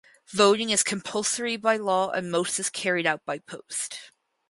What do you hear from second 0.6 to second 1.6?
is compulsory